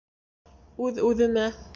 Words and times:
—Үҙ-үҙемә. 0.87 1.49